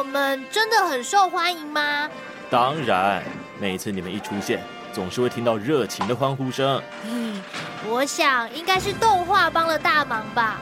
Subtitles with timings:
[0.00, 2.08] 我们真的很受欢迎吗？
[2.48, 3.22] 当然，
[3.60, 4.58] 每次你们一出现，
[4.94, 6.82] 总是会听到热情的欢呼声。
[7.04, 7.42] 嗯，
[7.86, 10.58] 我想应该是动画帮了大忙吧。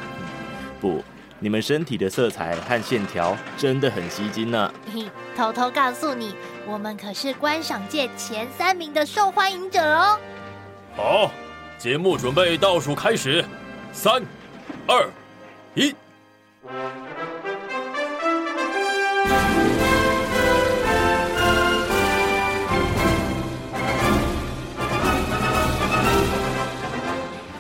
[0.81, 1.05] 不，
[1.39, 4.73] 你们身体的色彩和线条真的很吸睛呢。
[4.93, 6.35] 嘿，偷偷告诉你，
[6.67, 10.19] 我们可是观赏界前三名的受欢迎者哦。
[10.97, 11.31] 好，
[11.79, 13.45] 节目准备倒数开始，
[13.93, 14.21] 三、
[14.89, 15.09] 二、
[15.77, 15.95] 一。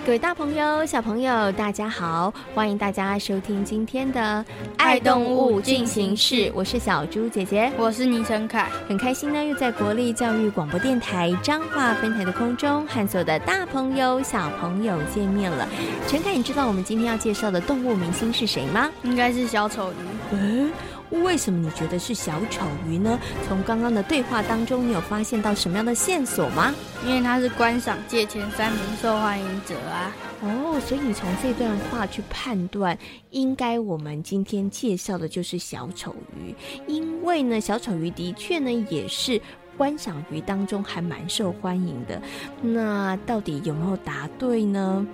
[0.08, 2.32] 各位大朋友、小朋友，大家好！
[2.54, 4.18] 欢迎大家收听今天的
[4.78, 15.68] 《爱动物进行式》，我是小猪姐姐，我是倪晨凯，很开心呢，又在国立教育广播电台彰化分台的空中和所有的大朋友、小朋友见面了。
[16.06, 18.90] 陈凯，你知道我们今天要介绍的动物明星是谁吗？
[19.02, 19.94] 应该是小丑鱼。
[20.30, 20.72] 嗯。
[21.10, 23.18] 为什么你觉得是小丑鱼呢？
[23.46, 26.74] 从刚刚的对话当中，你有发现到什么样的线索吗？
[27.06, 30.14] 因为他是观赏界前三名受欢迎者啊。
[30.42, 32.96] 哦，所以你从这段话去判断，
[33.30, 36.54] 应该我们今天介绍的就是小丑鱼。
[36.86, 39.40] 因为呢，小丑鱼的确呢也是
[39.76, 42.20] 观赏鱼当中还蛮受欢迎的。
[42.60, 45.06] 那到底有没有答对呢？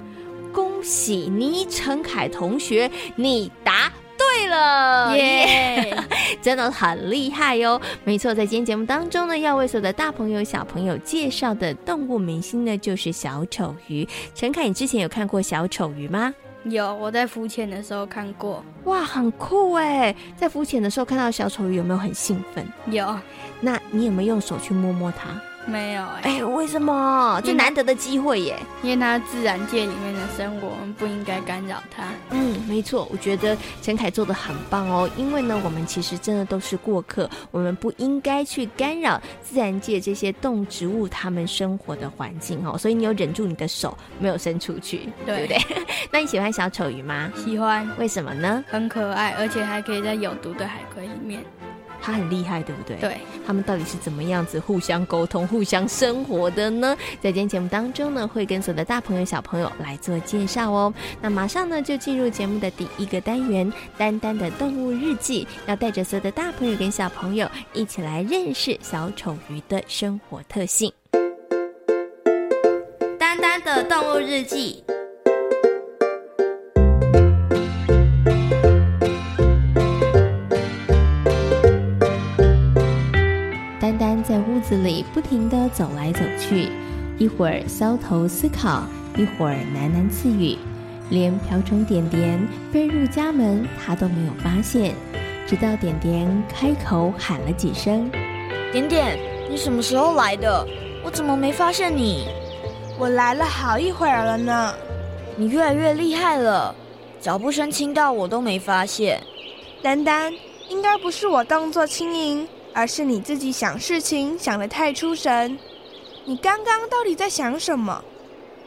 [0.53, 3.93] 恭喜倪晨凯同学，你答。
[4.45, 6.05] 对了，耶、yeah!
[6.43, 7.81] 真的很厉害哟、哦！
[8.05, 14.07] 没错，在今天节目当中呢，要为所有的大朋友、小朋友介绍的动物明星呢，就是小丑鱼。
[14.35, 16.35] 陈凯，你之前有看过小丑鱼吗？
[16.65, 18.63] 有，我在浮潜的时候看过。
[18.85, 20.15] 哇，很酷哎！
[20.37, 22.67] 在浮潜的时候看到小丑鱼，有没有很兴奋？
[22.91, 23.19] 有。
[23.63, 25.41] 那你有没有用手去摸摸它？
[25.67, 27.41] 没有哎、为什么？
[27.45, 28.57] 这难得的机会耶！
[28.83, 32.05] 因为它自然界里面的生活，我们不应该干扰它。
[32.31, 35.09] 嗯，没错，我觉得陈凯做的很棒哦。
[35.17, 42.77] 因为呢，我们其实真的都是过客，我们不应该去干扰自然界这些动植物它们生活的环境哦。
[42.77, 45.85] 所以你有忍住你的手，没有伸出去，对，对不对？
[46.13, 47.33] 那你喜欢小丑鱼吗？
[47.37, 47.89] 喜欢。
[47.99, 48.65] 为什么呢？
[48.69, 51.43] 很可爱，而且还可以在有毒的海葵里面。
[52.05, 52.99] 他很厉害，对不对？
[52.99, 53.17] 对，
[53.47, 56.95] 他们到底是怎么样子互相沟通、互相生活的呢？
[57.23, 60.93] 在今天节目当中呢，会跟所有的大朋友、小朋友来做介绍哦。
[61.23, 70.93] 那马上呢，就进入节目的第一个单元——丹丹的动物日记，要带着所有的大朋友跟小朋友一起来认识小丑鱼的生活特性。
[73.19, 74.84] 丹丹的动物日记。
[84.85, 86.69] 里不停地走来走去，
[87.19, 88.85] 一会儿搔头思考，
[89.17, 90.57] 一会儿喃喃自语，
[91.09, 94.95] 连瓢虫点点飞入家门，他都没有发现。
[95.47, 98.11] 直到点点开口喊了几声
[98.73, 99.19] ：“点点，
[99.51, 100.67] 你什么时候来的？
[101.05, 102.27] 我怎么没发现你？
[102.99, 104.75] 我来了好一会儿了呢。
[105.37, 106.75] 你越来越厉害了，
[107.21, 109.21] 脚步声轻到我都没发现。
[109.83, 110.33] 丹丹，
[110.69, 115.59] 应该不是我动作轻盈。”而是你自己想事情想得太出神。
[116.27, 118.05] 你刚刚到底在想什么？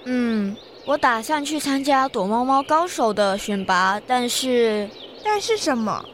[0.06, 4.90] 嗯，我打算去参加躲猫猫高手的选拔，但是……
[5.23, 6.06] 但是什么？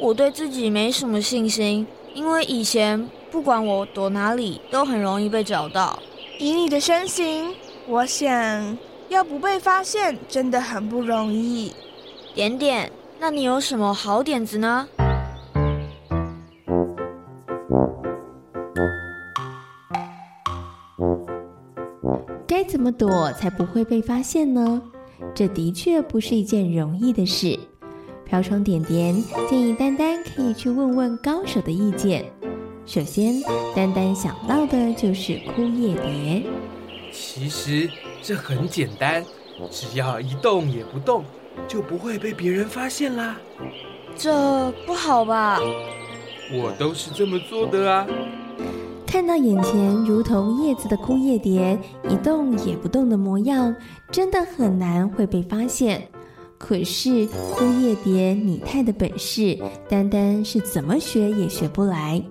[0.00, 5.98] 我对自己没什么信心，因为以前不管我躲哪里，都很容易被找到。
[6.38, 7.54] 以你的身形，
[7.86, 8.76] 我想
[9.08, 11.72] 要不被发现真的很不容易。
[12.34, 12.90] 点点，
[13.20, 14.88] 那你有什么好点子呢？
[22.86, 24.80] 么躲才不会被发现呢？
[25.34, 27.58] 这的确不是一件容易的事。
[28.24, 29.12] 瓢虫点点
[29.48, 32.24] 建议丹丹可以去问问高手的意见。
[32.84, 33.42] 首先，
[33.74, 36.44] 丹丹想到的就是枯叶蝶。
[37.10, 37.90] 其实
[38.22, 39.24] 这很简单，
[39.68, 41.24] 只要一动也不动，
[41.66, 43.36] 就不会被别人发现啦。
[44.16, 45.58] 这不好吧？
[46.52, 48.06] 我都是这么做的啊。
[49.16, 53.74] 看到眼前如同叶子的枯叶蝶一动也不动的模样，
[54.10, 56.06] 真的很难会被发现。
[56.58, 59.58] 可是枯叶蝶拟态的本事，
[59.88, 62.22] 单单是怎么学也学不来。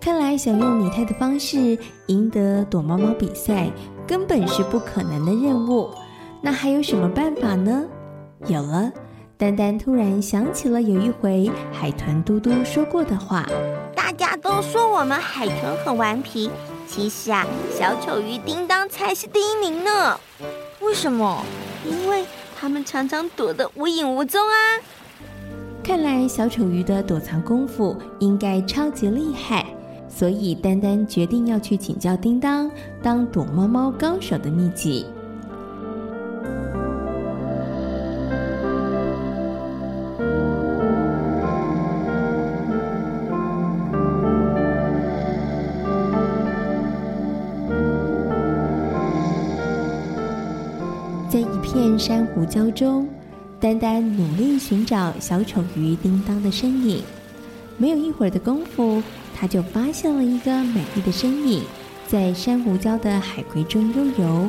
[0.00, 1.76] 看来想用拟态的方式
[2.06, 3.70] 赢得躲猫猫比赛，
[4.06, 5.90] 根本是不可能的任务。
[6.40, 7.84] 那还有什么办法呢？
[8.46, 8.90] 有了，
[9.36, 13.46] 丹丹突然想起了有一回海豚嘟嘟说过的话
[14.04, 16.50] ：“大家都说我们海豚很顽皮，
[16.86, 20.20] 其实啊，小丑鱼叮当才是第一名呢。
[20.82, 21.42] 为什么？
[21.86, 24.54] 因为他们常常躲得无影无踪啊。
[25.82, 29.64] 看来小丑鱼的躲藏功夫应该超级厉害，
[30.06, 32.70] 所以丹丹决定要去请教叮当
[33.02, 35.06] 当躲猫猫高手的秘籍。”
[51.74, 53.08] 片珊瑚礁中，
[53.58, 57.02] 丹丹努力寻找小丑鱼叮当的身影。
[57.76, 59.02] 没有一会儿的功夫，
[59.34, 61.64] 他就发现了一个美丽的身影，
[62.06, 64.48] 在珊瑚礁的海葵中悠游。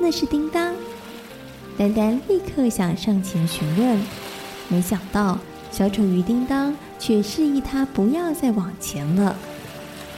[0.00, 0.74] 那是叮当。
[1.76, 4.00] 丹丹立刻想上前询问，
[4.68, 5.38] 没想到
[5.70, 9.36] 小丑鱼叮当却示意他不要再往前了。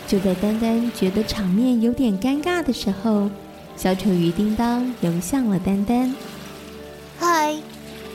[0.06, 3.28] 就在丹丹觉得场面有点尴尬的时候，
[3.76, 6.14] 小丑鱼叮当游向了丹丹。
[7.18, 7.54] 嗨，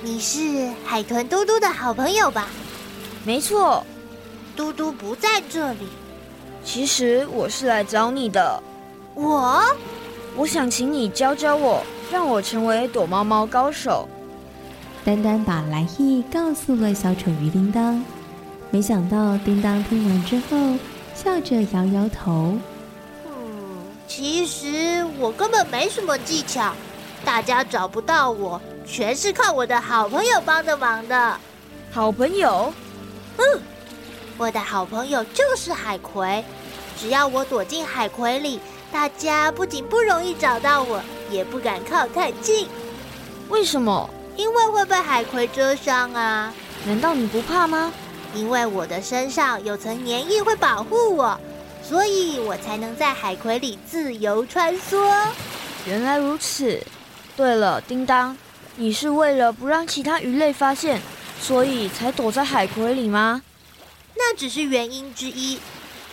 [0.04, 2.48] 你是海豚嘟嘟的好朋友吧？
[3.24, 3.84] 没错，
[4.56, 5.88] 嘟嘟不在这里。
[6.64, 8.62] 其实我是来找你的。
[9.16, 9.64] 我？
[10.36, 14.08] 我想请你教教我，让我成为躲猫猫高手。
[15.04, 18.04] 丹丹把来意告诉了小丑鱼叮当，
[18.70, 20.78] 没想到叮当听完之后，
[21.16, 22.56] 笑着摇摇头。
[23.26, 23.32] 嗯
[24.08, 26.74] 其实我根本没什么技巧，
[27.26, 31.40] 大家找不到我，全是靠我的好朋友帮的忙的。
[31.92, 32.74] 好朋友？
[33.38, 33.62] 嗯，
[34.38, 36.44] 我的好朋友就是海葵。
[36.98, 38.60] 只要我躲进海葵里，
[38.92, 42.68] 大家不仅不容易找到我，也不敢靠太近。
[43.50, 44.10] 为什么？
[44.36, 46.54] 因为会被海葵蛰伤啊。
[46.86, 47.92] 难道你不怕吗？
[48.34, 51.40] 因为我的身上有层粘液会保护我。
[51.84, 55.12] 所以我才能在海葵里自由穿梭。
[55.86, 56.80] 原来如此。
[57.36, 58.38] 对了，叮当，
[58.82, 61.00] 你是为了不让其他鱼类发现，
[61.40, 63.44] 所以才躲在海葵里吗？
[64.16, 65.60] 那只是原因之一。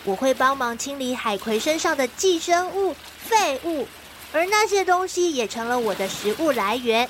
[0.03, 3.87] 我会帮忙清理海葵身上的寄生物、废物，
[4.31, 7.09] 而那些东西也成了我的食物来源。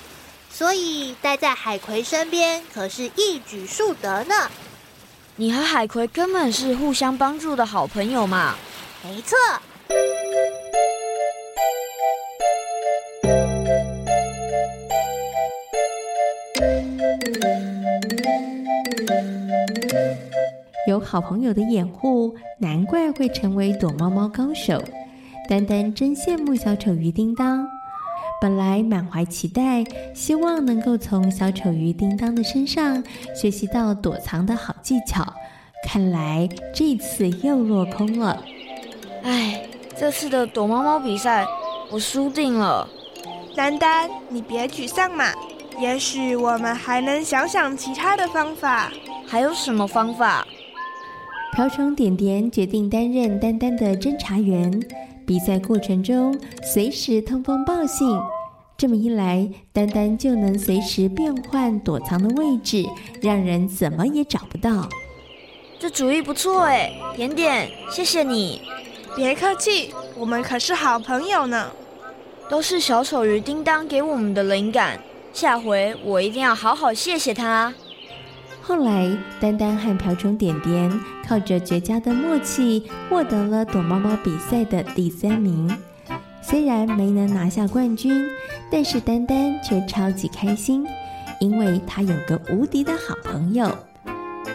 [0.49, 4.49] 所以待在海葵身边可是一举数得呢。
[5.35, 8.55] 你和海葵根本是互相帮助的好朋友嘛？
[9.03, 9.37] 没错。
[20.89, 24.83] 有好朋友的掩护，难怪会成为躲猫猫高手。
[25.47, 27.67] 丹丹真羡慕小丑鱼叮当。
[28.41, 29.83] 本来满怀期待，
[30.15, 33.03] 希望能够从小丑鱼叮当的身上
[33.35, 35.23] 学习到躲藏的好技巧，
[35.87, 38.41] 看来这次又落空了。
[39.21, 39.61] 唉，
[39.95, 41.45] 这次的躲猫猫比赛
[41.91, 42.89] 我输定了。
[43.55, 45.25] 丹丹，你别沮丧嘛，
[45.79, 48.91] 也许我们还能想想其他的方法。
[49.27, 50.47] 还有什么方法？
[51.59, 54.81] 瓢虫点点决定担任丹丹的侦查员。
[55.27, 58.17] 比赛过程中随时通风报信，
[58.77, 62.85] 这么一来，丹丹就能随时变换躲藏的位置，
[63.21, 64.87] 让人怎么也找不到。
[65.77, 68.61] 这主意不错哎，点点，谢谢你。
[69.13, 71.69] 别客气，我们可是好朋友呢。
[72.49, 74.97] 都是小丑鱼叮当给我们的灵感，
[75.33, 77.73] 下回我一定要好好谢谢他。
[78.69, 79.09] 后来，
[79.39, 80.91] 丹丹和瓢虫点点
[81.27, 85.75] 靠着绝佳的默契，获得了躲猫猫比赛的第三名。
[86.39, 88.29] 虽然没能拿下冠军，
[88.69, 90.85] 但是丹丹却超级开心，
[91.39, 93.75] 因为她有个无敌的好朋友。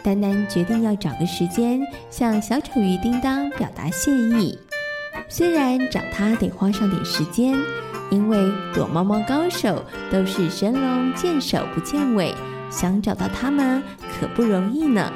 [0.04, 4.56] 丹丹决定要找个时间向小丑鱼叮当表达谢意。
[5.28, 7.56] 虽然找他得花上点时间，
[8.12, 8.38] 因为
[8.72, 12.32] 躲猫猫高手都是神龙见首不见尾。
[12.74, 15.12] 想找到他们可不容易呢。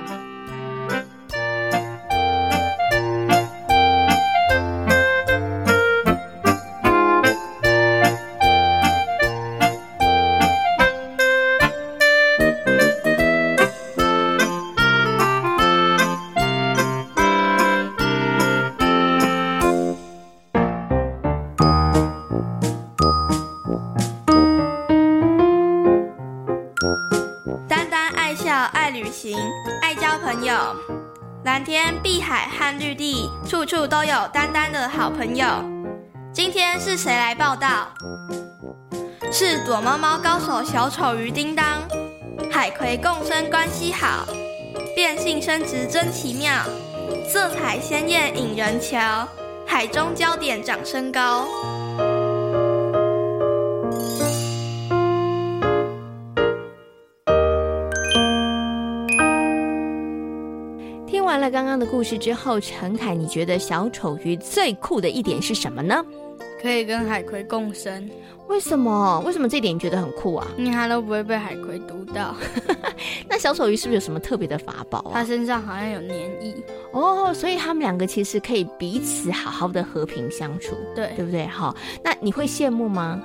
[32.29, 35.47] 海和绿地，处处都有丹丹的好朋友。
[36.31, 37.89] 今天是谁来报道？
[39.33, 41.65] 是躲猫猫高手小丑鱼叮当。
[42.53, 44.27] 海葵共生关系好，
[44.95, 46.53] 变性生殖真奇妙，
[47.27, 49.27] 色彩鲜艳引人瞧，
[49.67, 51.49] 海中焦点长身高。
[61.49, 66.05] 了刚刚的故事之后，陈凯，你觉得小丑鱼最酷的一点是什么呢？
[66.61, 68.09] 可以跟海葵共生。
[68.49, 69.21] 为什么？
[69.25, 70.47] 为什么这点你觉得很酷啊？
[70.59, 72.35] 你它都不会被海葵毒到。
[73.29, 75.13] 那小丑鱼是不是有什么特别的法宝啊？
[75.15, 76.55] 它身上好像有粘液
[76.93, 81.47] 哦，所以他们两个其实可以彼此好好的和平相处，对对不对？
[81.47, 81.75] 好，
[82.05, 83.21] 那你会羡慕吗？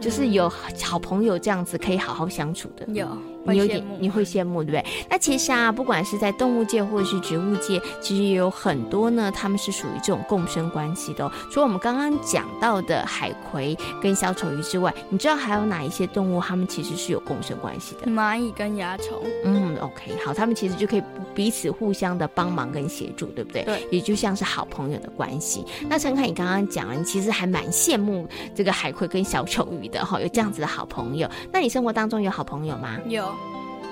[0.00, 0.50] 就是有
[0.82, 3.06] 好朋友这样子可以好好相处的，有。
[3.44, 4.84] 你有点你会羡慕，对不对？
[5.08, 11.32] 那其实啊，不管是在动物界或者是植物界，其实也有很多呢，他们是属于这种共生关系的哦。
[11.50, 18.10] 除了我们刚刚讲到的海葵跟小丑鱼之外，你知道还有哪一些动物，它们其实是有共生关系的？
[18.10, 19.18] 蚂蚁跟蚜虫。
[19.44, 21.02] 嗯，OK，好，它们其实就可以
[21.34, 23.62] 彼此互相的帮忙跟协助，对不对？
[23.64, 25.64] 对，也就像是好朋友的关系。
[25.88, 31.28] 那陈凯，你刚刚讲了，你其实还蛮羡慕这个海葵跟小丑鱼的哈，有这样子的好朋友。
[31.52, 32.98] 那你生活当中有好朋友吗？
[33.08, 33.30] 有。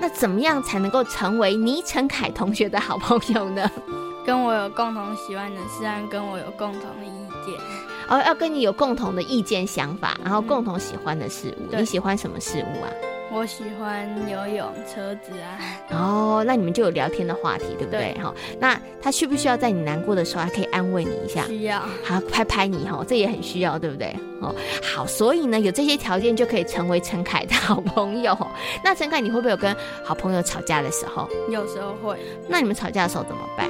[0.00, 3.70] 那怎么样才能够成为倪陈凯同学的好朋友呢？
[4.24, 7.10] 跟我有共同喜欢的事，跟我有共同的意
[7.44, 7.58] 见，
[8.08, 11.68] 哦，要跟你有共同的意见想法，然后共同喜欢的事物。
[11.72, 12.88] 嗯、你喜欢什么事物啊？
[13.30, 15.60] 我喜欢游泳、车子啊。
[15.90, 18.14] 哦，那你们就有聊天的话题，对不对？
[18.22, 21.44] 哈，那他需不需要在你难过的时候还可以安慰你一下？
[21.44, 21.80] 需要。
[22.02, 24.16] 好，拍拍你哈，这也很需要，对不对？
[24.40, 28.36] 哦，好，所以呢，有这些条件就可以成为陈凯的好朋友。
[28.82, 31.28] 那陈凯，你会不会有跟好朋友吵架的时候？
[31.50, 32.18] 有时候会。
[32.48, 33.68] 那你们吵架的时候怎么办？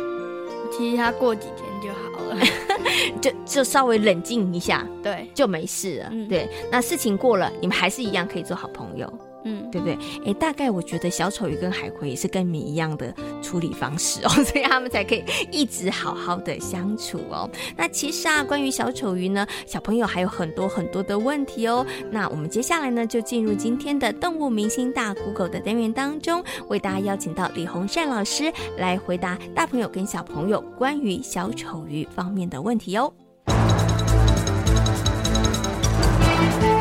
[0.71, 2.37] 其实他过几天就好了，
[3.21, 6.09] 就就稍微冷静一下，对，就没事了。
[6.13, 9.11] 嗯，对，那事情过了，你们还是一样可以做好朋友。
[9.45, 9.99] 嗯，对不对？
[10.27, 17.49] 哎，大概我觉得小丑鱼跟海葵也是跟你一样的处理方式哦， 所以他们才可以一直好好的相处哦。
[17.77, 21.87] 那其实啊，关于小丑鱼呢，小朋友还有很多很多的问题哦。
[22.11, 33.13] 那我们接下来呢，就进入今天的动物明星大 Google 的单元当中，为大家邀请到李洪善老师来回答大朋友跟小朋友关于小丑鱼方面的问题哦。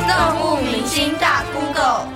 [0.07, 2.06] 动物明星大 Google。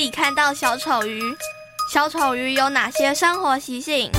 [0.00, 1.20] 可以看到小丑鱼？
[1.92, 4.10] 小丑鱼有哪些生活习性？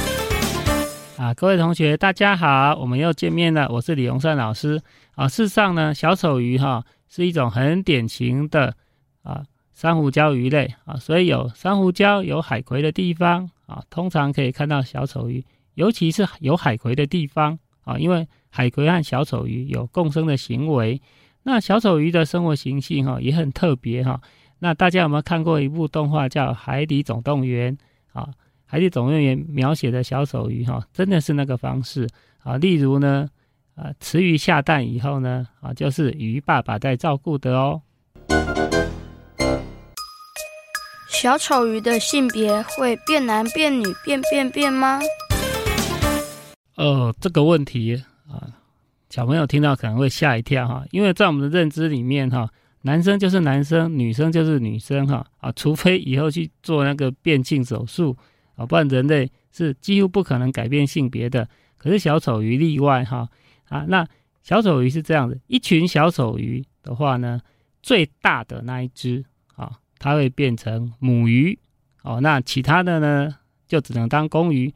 [1.18, 3.68] 啊，各位同学，大家好，我们又见面了。
[3.68, 4.80] 我是李荣善老师。
[5.16, 8.76] 啊，事实上呢，小丑鱼哈、是一种很典型的
[9.24, 9.42] 啊
[9.74, 18.28] 珊瑚礁鱼类啊，所以有珊瑚礁、有海葵的地方啊，通常可以看到小丑鱼，尤其是有海葵的地方啊，因为。
[18.54, 21.02] 海葵和小丑鱼有共生的行为，
[21.44, 24.20] 那小丑鱼的生活习性哈也很特别哈。
[24.64, 27.76] 那大家有没有看过一部动画叫《海底总动员》
[28.14, 28.30] 啊？
[28.64, 32.08] 《海底总动员》描写的小丑鱼哈，真的是那个方式
[32.44, 32.58] 啊。
[32.58, 33.28] 例如呢，
[33.74, 37.82] 啊，雌鱼下蛋以后呢，啊，就是鱼爸爸在照顾的哦。
[41.08, 45.00] 小丑鱼的性别会变男变女变变变吗？
[46.76, 48.04] 呃，这个问题。
[48.30, 48.46] 啊，
[49.10, 52.48] 小朋友听到可能会吓一跳哈，因为在我们的认知里面哈，
[52.84, 58.18] 男生就是男生，女生就是女生哈啊，除非以后去做那个变性手术
[58.56, 61.48] 啊，不然人类是几乎不可能改变性别的。
[61.78, 63.30] 可是小丑鱼例外哈
[63.70, 64.08] 啊，那
[64.42, 67.40] 小丑鱼是这样子，一群小丑鱼的话呢，
[67.84, 69.24] 最大的那一只
[69.56, 71.58] 啊，它会变成母鱼
[72.02, 73.36] 哦，那其他的呢，
[73.68, 74.74] 就只能当公鱼。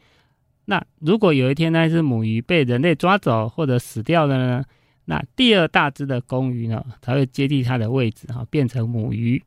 [0.65, 4.63] 那如果有一天那只母鱼被人类抓走或者死掉了呢？
[5.05, 9.43] 那第二大只的公鱼呢，才会接替它的位置哈，变成母鱼。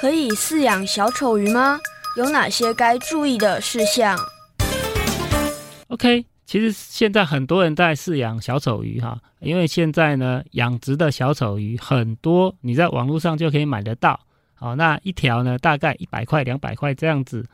[0.00, 1.78] 可以饲养小丑鱼吗？
[2.16, 4.18] 有哪些该注意的事项
[5.88, 14.18] ？OK，其实现在很多人在饲养小丑鱼哈，因为现在呢养殖的小丑鱼很多，你在网络上就可以买得到。
[14.54, 17.46] 好，那一条呢大概一百块、两百块这样子。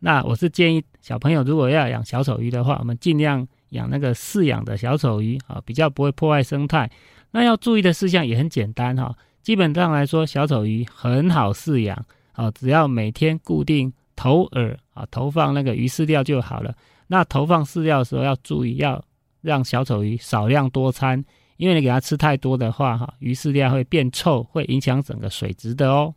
[0.00, 6.90] 那我是建议小朋友，如果要养小丑鱼的话，我们尽量养那个饲养的小丑鱼啊，比较不会破坏生态。
[7.32, 16.74] 那要注意的事项也很简单哈，基本上来说，小丑鱼很好饲养啊，只要每天固定投饵啊，投放那个鱼饲料就好了。
[17.08, 19.04] 那投放饲料的时候要注意，要
[19.40, 21.24] 让小丑鱼少量多餐，
[21.56, 26.14] 因为你给它吃太多的话，哈，鱼饲料会变臭，会影响整个水质的哦。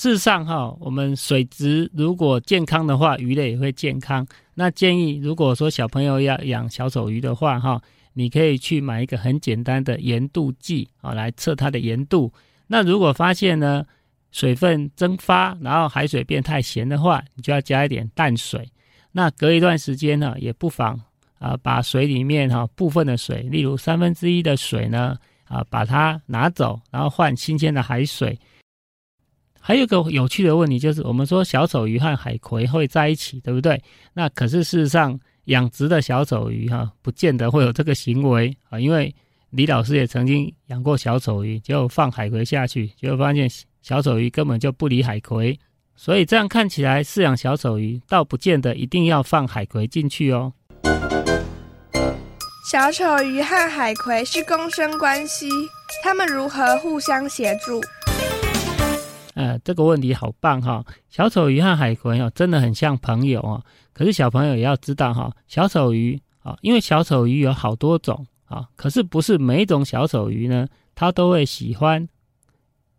[0.00, 4.26] 事实上，哈，我们水质如果健康的话，鱼类也会健康。
[4.54, 7.78] 那建议，如果说小朋友要养小丑鱼的话，哈，
[8.14, 12.32] 你可以去买一个很简单的盐度计啊，来测它的盐度。
[12.68, 13.84] 那如果发现呢，
[14.32, 18.66] 水分蒸发，然后海水变太咸的话，你就要加一点淡水。
[19.12, 20.98] 那隔一段时间呢，也不妨
[21.38, 28.38] 啊，把水里面哈部分的水，例如三分之一的水呢，啊，把它拿走，然后换新鲜的海水。
[29.62, 33.80] 还有一个有趣的问题就是，我们说小丑鱼和海葵会在一起，对不对？
[34.14, 38.80] 那可是事实上，养殖的小丑鱼哈，不见得会有这个行为啊。
[38.80, 39.14] 因为
[39.50, 43.48] 李老师也曾经养过小丑鱼，结果放海葵下去，结果发现
[43.82, 45.58] 小丑鱼根本就不理海葵。
[45.94, 50.54] 所以这样看起来，饲养小丑鱼倒不见得一定要放海葵进去哦。
[52.70, 55.48] 小丑鱼和海葵是共生关系，
[56.02, 57.80] 它们如何互相协助？
[59.34, 60.84] 呃，这个问题好棒哈！
[61.08, 63.62] 小丑鱼和海葵哦，真的很像朋友哦。
[63.92, 72.08] 可是小朋友也要知道哈，小丑鱼啊，因为小丑鱼有好多种啊，可是不是每一种小丑鱼呢，它都会喜欢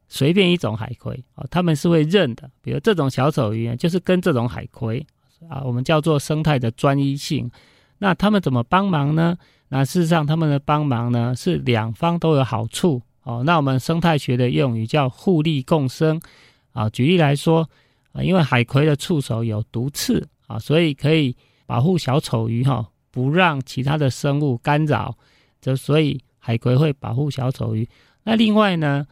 [0.08, 2.50] 随便一种海葵啊，它们是会认的。
[2.62, 5.06] 比如这种小丑鱼呢，就是跟这种海葵
[5.50, 7.52] 啊，我们叫做生态的专一性。
[7.98, 9.38] 那他们怎么帮忙呢？
[9.68, 13.02] 那事实上，他们的帮忙呢，是两方都有好处。
[13.24, 16.20] 哦，那我们生态学的用语叫互利共生
[16.72, 16.90] 啊。
[16.90, 17.70] 举例来说
[18.14, 21.36] 啊，因为海葵的触手有毒刺啊，所以可以
[21.68, 25.16] 保护小丑鱼哈，不让其他的生物干扰。
[25.62, 27.88] 就所以海葵会保护小丑鱼。
[28.24, 29.06] 那另外呢，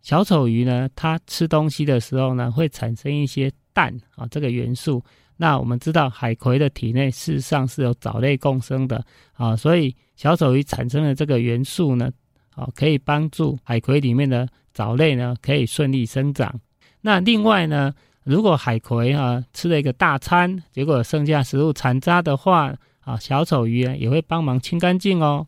[0.00, 5.04] 小丑鱼呢，它吃东西的时候呢，会产生一些氮啊这个元素。
[5.36, 12.10] 那我们知道海葵的体内事实上是有藻类共生的啊，所以小丑鱼产生的这个元素呢。
[12.58, 16.52] 哦，可以帮助海葵里面的藻类呢，可以顺利生长。
[17.00, 17.94] 那另外呢，
[18.24, 25.46] 如果海葵啊吃了一个大餐，结果剩下食物残渣的话，啊，小丑鱼也会帮忙清干净哦。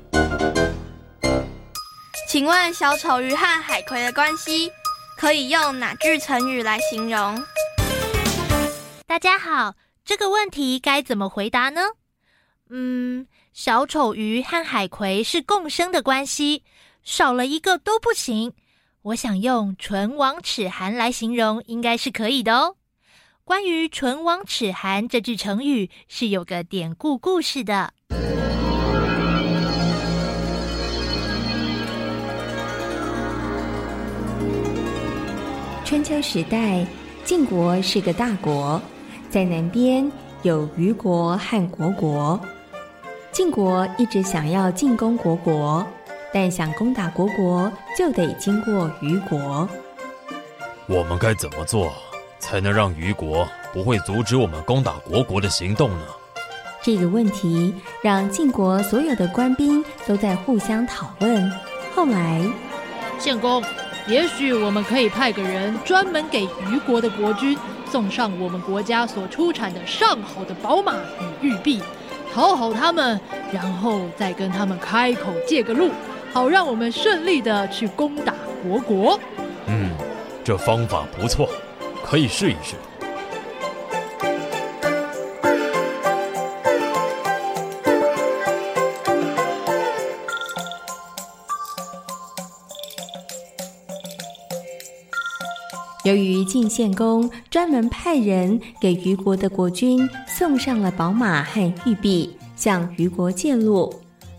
[2.29, 4.71] 请问小丑鱼和海葵的关系
[5.17, 7.43] 可以用哪句成语来形容？
[9.09, 11.81] 大家好，这个问题该怎么回答呢？
[12.69, 16.63] 嗯，小丑鱼和海葵是共生的关系。
[17.11, 18.53] 少了一个都不行，
[19.03, 22.77] 我想用“唇亡齿寒”来形容，应该是可以的哦。
[23.43, 27.93] 关于“唇亡齿寒”这句成语，是有个典故故事的。
[35.85, 36.87] 春秋时代，
[37.25, 38.81] 晋国是个大国，
[39.29, 40.09] 在南边
[40.43, 42.39] 有虞国和虢国。
[43.33, 45.85] 晋国一直想要进攻虢国。
[46.33, 49.69] 但想攻打国国，就得经过虞国。
[50.87, 51.93] 我们该怎么做，
[52.39, 56.05] 才能让虞国不会阻止我们攻打国国的行动呢？
[56.83, 61.53] 这个问题让晋国所有的官兵都在互相讨论。
[61.95, 62.43] 后来，
[63.19, 63.63] 献公，
[64.07, 67.59] 也许我们可以派个人专门给虞国的国君
[67.91, 70.95] 送上我们国家所出产的上好的宝马
[71.43, 71.83] 与玉璧，
[72.33, 73.21] 讨好他们，
[73.53, 75.91] 然后再跟他们开口借个路。
[76.33, 78.33] 好，让我们顺利的去攻打
[78.65, 79.19] 虢国。
[79.67, 79.91] 嗯，
[80.45, 81.49] 这方法不错，
[82.05, 82.77] 可以试一试。
[96.05, 103.93] 由于晋献公专门派人给虞国的国君送上了宝马和玉璧，向虞国借路。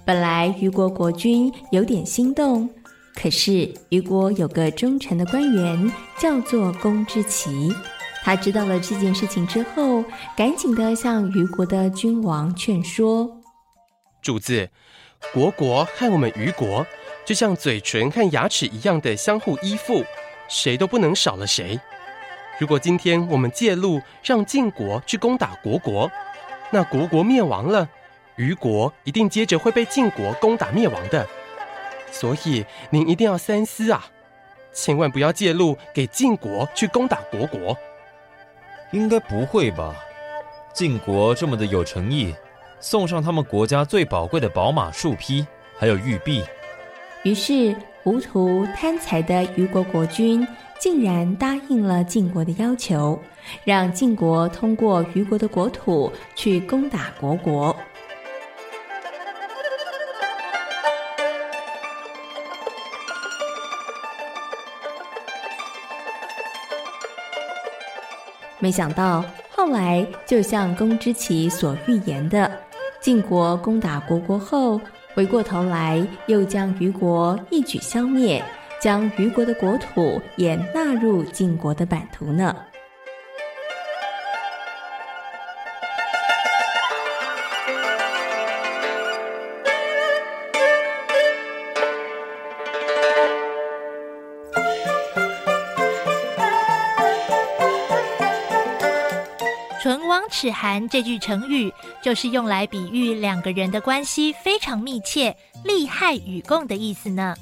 [0.04, 2.68] 本来虞国国君有点心动，
[3.16, 7.72] 可是虞国有个忠诚的官员叫做公之奇，
[8.24, 10.04] 他知道了这件事情之后，
[10.36, 13.30] 赶紧的向虞国的君王劝说
[14.22, 14.70] ：“主子，
[15.32, 16.86] 国国和我们虞国
[17.24, 20.04] 就像嘴唇和牙齿一样的相互依附，
[20.50, 21.80] 谁都不能少了谁。
[22.60, 26.10] 如果今天我们借路让晋国去攻打虢国，
[26.72, 27.88] 那虢国灭亡了。”
[28.38, 31.28] 虞国一定接着会被晋国攻打灭亡的，
[32.12, 34.06] 所以您一定要三思啊！
[34.74, 37.78] 千万不要借路给晋国去攻打虢国。
[38.92, 39.96] 应该不会吧？
[40.74, 42.34] 晋国这么的有诚意，
[42.80, 45.46] 送上他们国家最宝贵的宝马数匹，
[45.78, 46.44] 还有玉璧。
[47.24, 50.48] 于是糊涂贪财的虞国国君
[50.80, 53.22] 竟然答应了晋国的要求，
[53.64, 57.76] 让晋国通过虞国的国土去攻打虢国。
[68.62, 72.50] 没想到后来就像公之奇所预言的，
[73.02, 74.80] 晋国攻打虢国后，
[75.14, 78.42] 回过头来又将虞国一举消灭，
[78.80, 82.56] 将虞国的国土也纳入晋国的版图呢。
[100.02, 107.36] 唇亡齿寒这句成语就是用来比喻两个人的关系非常密切、利害与共的意思呢。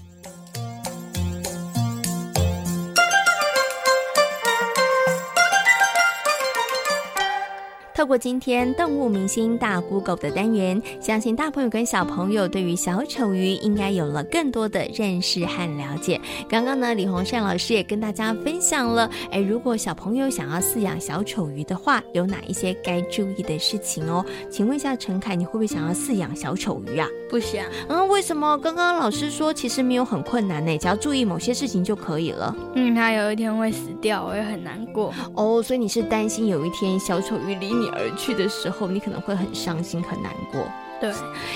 [8.00, 16.18] 透过今天动物明星大 Google 的单元，相信大朋友跟小朋友对于小丑鱼应该有了更多的认识和了解。
[16.48, 24.26] 刚刚呢，李洪善老师也跟大家分享了，哎，如果小朋友想要饲养小丑鱼的话，有哪一些该注意的事情哦？
[24.50, 27.06] 请问一下陈凯，你会不会想要饲养小丑鱼啊？
[27.30, 27.66] 不想。
[27.90, 28.58] 嗯，为什么？
[28.60, 32.56] 刚刚老师说其实没有很困难呢，只要注意某些事情就可以了。
[32.76, 35.14] 嗯，它有一天会死掉，我也很难过。
[35.36, 40.68] 哦，所以你是担心有一天小丑鱼离你而去的时候，你可能会很伤心、很难过。
[41.00, 41.14] 对，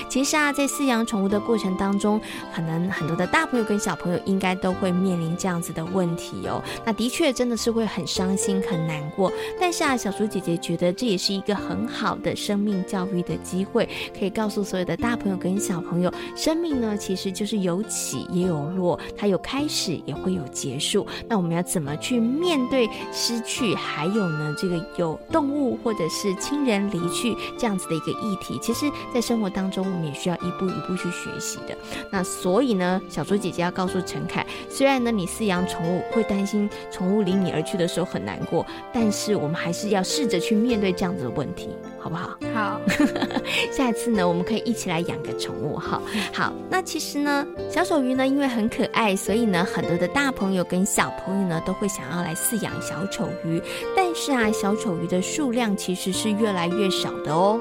[0.08, 2.20] 其实啊，在饲养宠物的过程当中，
[2.56, 6.64] 可能很多的大朋友跟小朋友应该都会面临这样子的问题哦。
[6.86, 9.32] 那的确真的是会很伤心、很难过。
[9.60, 21.06] 但是啊，小猪姐姐觉得这也是一个很好的生命教育的机会，可以告诉所有的大朋友跟小朋友，生命呢其实就是有起也有落，它有开始也会有结束。
[21.28, 28.58] 那我们要怎么去面对失去，还有呢这个有动物或者是亲人离去这样子的一个议题？
[28.62, 31.76] 其实，在生生活当中，我们也需要一步一步去学习的。
[32.12, 42.38] 那所以呢，小猪姐姐要告诉陈凯，虽然呢你饲养宠物会担心宠物离你而去的时候很难过，但是我们还是要试着去面对这样子的问题，好不好？
[42.54, 42.80] 好。
[43.74, 45.78] 下一次呢，我们可以一起来养个宠物。
[45.78, 46.00] 哈，
[46.32, 46.54] 好。
[46.70, 53.60] 那其实呢，小丑鱼呢，因为很可爱，所以呢，很多的大朋友跟小朋友呢，都会想要来饲养小丑鱼。
[53.96, 57.60] 但是啊，小丑鱼的数量其实是越来越少的哦。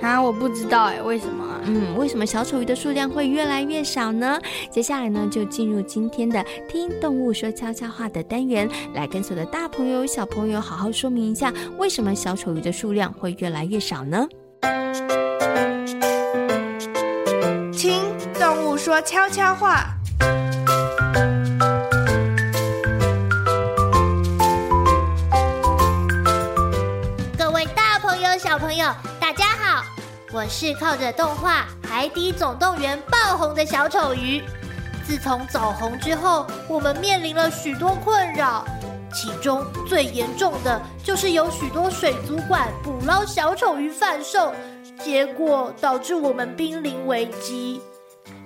[0.00, 1.60] 啊，我不知道哎，为什么啊？
[1.64, 4.38] 嗯，为什么小丑鱼的数量会越来越少呢？
[4.70, 14.26] 接下来呢，就进入今天的听动物说悄悄话的单元，来跟所有的大朋友、小朋友好好说明一下，为什么小丑鱼的数量会越来越少呢？
[17.72, 18.00] 听
[18.34, 19.94] 动物说悄悄话。
[27.36, 28.96] 各位大朋友，大家好，
[30.30, 34.42] 我是靠着动画《海底总动员》爆红的小丑鱼。
[35.06, 38.62] 自从走红之后，我们面临了许多困扰，
[39.10, 44.52] 其中最严重的就是有许多水族馆捕捞小丑鱼贩售，
[45.02, 47.80] 结果导致我们濒临危机。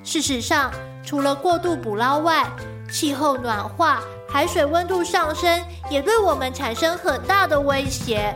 [0.05, 0.71] 事实上，
[1.05, 2.49] 除了过度捕捞外，
[2.93, 8.33] 气候暖化、海水温度上升也对我们产生很大的威胁。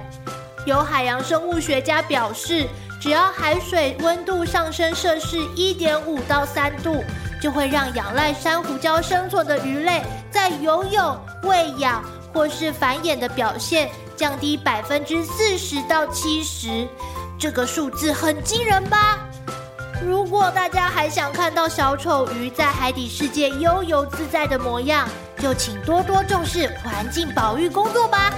[0.66, 2.66] 有海洋生物学家表示，
[3.06, 7.04] 只要海水温度上升摄氏一点五到三度，
[7.40, 12.02] 就会让仰赖珊瑚礁生存的鱼类在游泳、喂养
[12.34, 16.84] 或是繁衍的表现降低百分之四十到七十。
[17.38, 19.20] 这个数字很惊人吧？
[20.04, 28.32] 如果大家还想看到小丑鱼在海底世界悠游自在的模样，就请多多重视环境保育工作吧。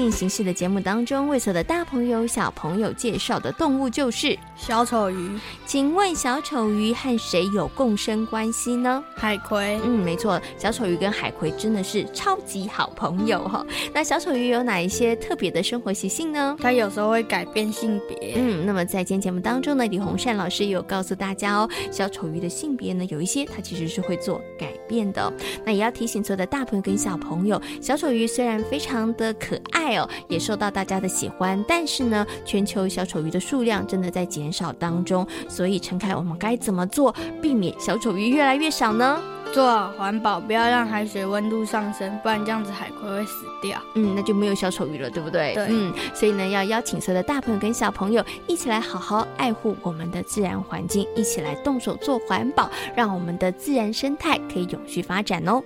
[0.00, 5.38] 进行式》的节目当中，为所有的大朋友、小朋友介绍的动物就是小丑鱼。
[5.66, 9.04] 请问小丑鱼和谁有共生关系呢？
[9.14, 9.78] 海葵。
[9.84, 13.62] 嗯，没错，小丑鱼跟海葵真的是超级好朋友哈。
[13.92, 16.56] 那小丑鱼有哪一些特别的生活习性呢？
[16.58, 18.36] 它有时候会改变性别。
[18.36, 25.30] 嗯，那么在今天节目当中呢，李洪善老师也有告诉大家哦，小丑鱼的性别呢，有一些它其实是会做改变的。
[25.62, 35.26] 那也要提醒所有的大朋友跟小朋友，小丑鱼虽然非常的可爱哦，也受到大家的喜欢，但是呢，全球小丑鱼的数量真的在减少当中。
[35.48, 39.20] 所以陈凯，我们该怎么做，避免小丑鱼越来越少呢？
[39.52, 43.80] 做好环保，不要让海水温度上升，不然这样子海葵会死掉。
[43.96, 45.54] 嗯，那就没有小丑鱼了，对不对？
[45.54, 45.66] 对。
[45.68, 55.60] 嗯，所以呢，要邀请所有的大朋友跟小朋友一起来好好爱护我们的自然环境，一起来动手做环保，让我们的自然生态可以永续发展哦。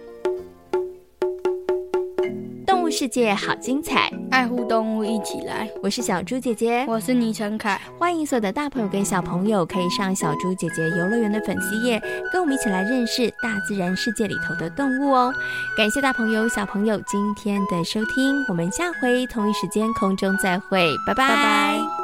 [2.96, 5.68] 世界好精彩，爱护动物一起来。
[5.82, 7.80] 我是小猪姐姐，我是倪晨凯。
[7.98, 12.00] 欢迎所有的大朋友跟小朋友可以上小猪姐姐游乐园的粉丝页，
[12.32, 15.34] 跟我们一起来认识大自然世界里头的动物哦。
[15.76, 21.28] 感谢大朋友小朋友今天的收听，我们下回同一时间空中再会，拜拜。
[21.28, 22.03] 拜拜。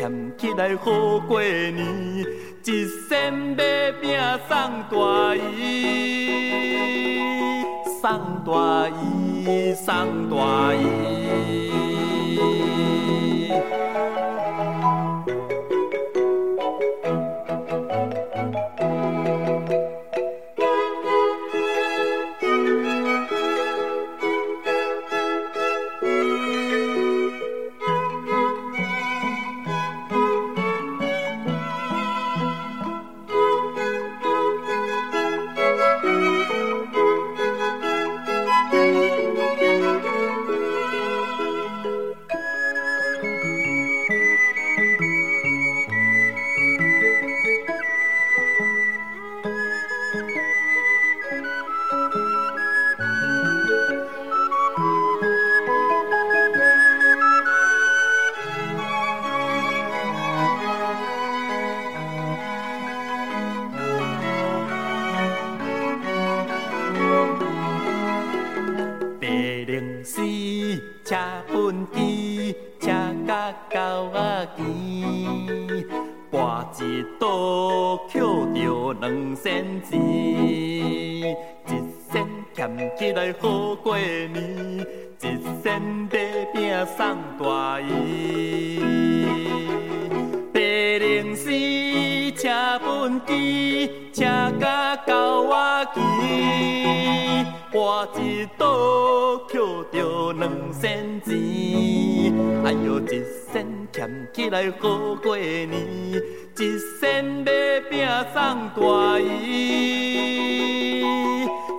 [0.00, 1.76] 俭起来好过年，
[2.64, 4.56] 一仙买饼送
[4.88, 5.66] 大姨，
[8.00, 8.02] 送
[8.46, 9.84] 大姨，送
[10.30, 11.70] 大姨。
[93.26, 94.26] 机只，车
[94.60, 96.00] 甲到我去，
[97.72, 98.66] 我一倒
[99.48, 99.60] 捡
[99.92, 101.28] 着两仙钱，
[102.64, 105.70] 哎哟，一仙俭起来好过年，
[106.58, 107.50] 一仙买
[107.88, 108.38] 饼送
[108.76, 111.04] 大姨，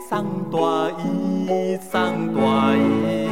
[0.10, 0.12] 送
[0.52, 0.58] 大
[1.04, 1.92] 姨，送
[2.34, 2.42] 大
[2.76, 3.31] 姨。